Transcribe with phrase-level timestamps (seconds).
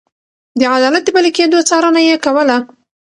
[0.59, 2.57] د عدالت د پلي کېدو څارنه يې کوله.